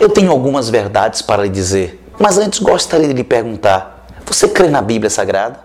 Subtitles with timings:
[0.00, 4.68] eu tenho algumas verdades para lhe dizer, mas antes gostaria de lhe perguntar: você crê
[4.68, 5.64] na Bíblia Sagrada?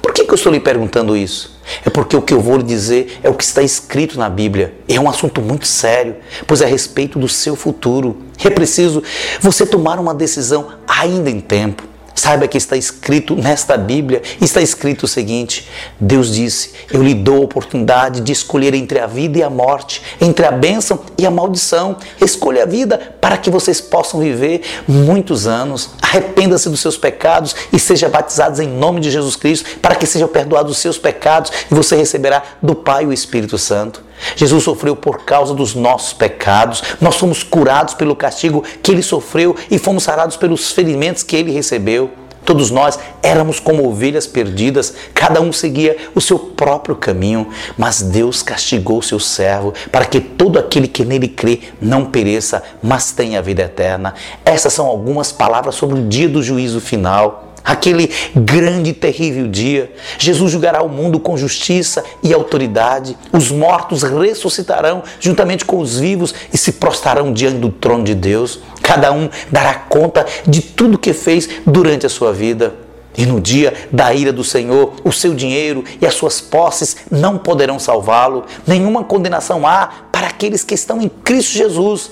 [0.00, 1.58] Por que, que eu estou lhe perguntando isso?
[1.84, 4.74] É porque o que eu vou lhe dizer é o que está escrito na Bíblia.
[4.88, 8.22] É um assunto muito sério, pois é a respeito do seu futuro.
[8.42, 9.02] É preciso
[9.40, 11.89] você tomar uma decisão ainda em tempo.
[12.20, 15.66] Saiba que está escrito nesta Bíblia, está escrito o seguinte:
[15.98, 20.02] Deus disse: Eu lhe dou a oportunidade de escolher entre a vida e a morte,
[20.20, 21.96] entre a bênção e a maldição.
[22.20, 25.92] Escolha a vida para que vocês possam viver muitos anos.
[26.02, 30.28] Arrependa-se dos seus pecados e seja batizados em nome de Jesus Cristo, para que sejam
[30.28, 34.09] perdoados os seus pecados e você receberá do Pai o Espírito Santo.
[34.36, 39.56] Jesus sofreu por causa dos nossos pecados, nós fomos curados pelo castigo que ele sofreu
[39.70, 42.10] e fomos sarados pelos ferimentos que ele recebeu.
[42.44, 48.42] Todos nós éramos como ovelhas perdidas, cada um seguia o seu próprio caminho, mas Deus
[48.42, 53.62] castigou seu servo para que todo aquele que nele crê não pereça, mas tenha vida
[53.62, 54.14] eterna.
[54.44, 59.92] Essas são algumas palavras sobre o dia do juízo final aquele grande e terrível dia.
[60.18, 63.16] Jesus julgará o mundo com justiça e autoridade.
[63.32, 68.60] Os mortos ressuscitarão juntamente com os vivos e se prostrarão diante do trono de Deus.
[68.82, 72.74] Cada um dará conta de tudo que fez durante a sua vida.
[73.16, 77.36] E no dia da ira do Senhor, o seu dinheiro e as suas posses não
[77.36, 78.44] poderão salvá-lo.
[78.66, 82.10] Nenhuma condenação há para aqueles que estão em Cristo Jesus.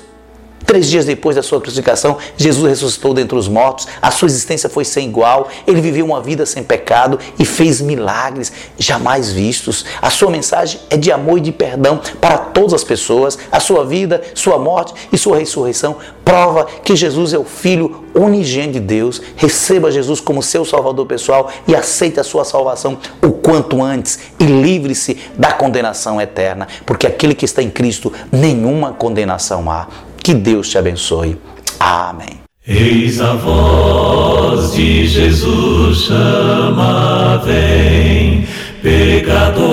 [0.66, 4.84] Três dias depois da sua crucificação, Jesus ressuscitou dentre os mortos, a sua existência foi
[4.84, 9.84] sem igual, ele viveu uma vida sem pecado e fez milagres jamais vistos.
[10.02, 13.38] A sua mensagem é de amor e de perdão para todas as pessoas.
[13.50, 18.74] A sua vida, sua morte e sua ressurreição prova que Jesus é o Filho unigênito
[18.74, 19.22] de Deus.
[19.36, 24.44] Receba Jesus como seu Salvador pessoal e aceite a sua salvação o quanto antes e
[24.44, 30.07] livre-se da condenação eterna, porque aquele que está em Cristo, nenhuma condenação há.
[30.28, 31.38] Que Deus te abençoe.
[31.80, 32.42] Amém.
[32.66, 38.46] Eis a voz de Jesus chama, vem,
[38.82, 39.64] pecador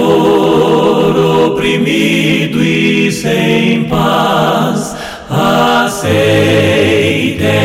[1.52, 4.96] oprimido e sem paz,
[5.30, 6.24] aceita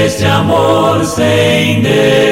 [0.04, 2.29] este amor sem desdém,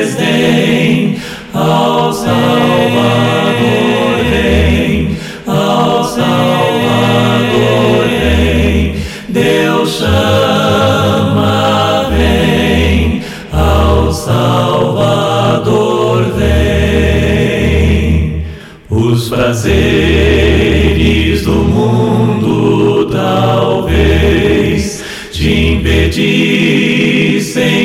[19.48, 26.70] prazeres do mundo talvez te impedissem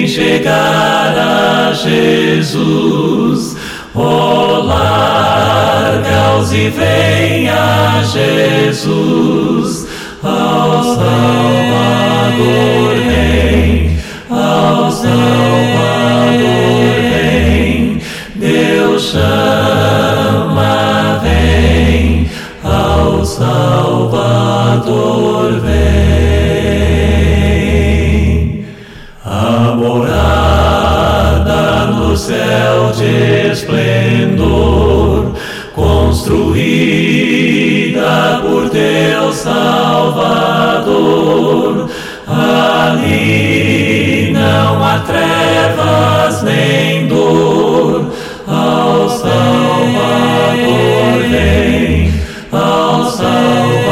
[0.05, 3.55] chegar a Jesus.
[3.95, 9.87] Oh, larga-os e vem a Jesus,
[10.21, 12.25] ao Salvador
[13.07, 13.97] vem,
[14.29, 15.72] ao Salvador
[36.23, 40.13] construída por teu Salvador.
[42.25, 48.05] Ali não há trevas nem dor,
[48.47, 49.33] ao Salvador
[51.29, 52.13] vem,
[52.51, 53.83] ao Salvador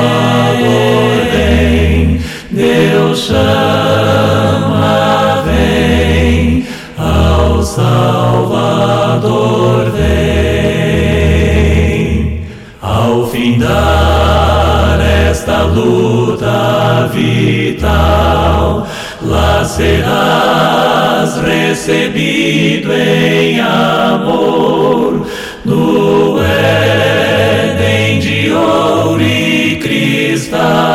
[1.33, 6.65] vem, Deus chama, vem,
[6.97, 9.40] ao Salvador.
[15.63, 18.87] Luta vital,
[19.21, 25.27] lá serás recebido em amor.
[25.63, 30.90] No Éden de ouro e cristal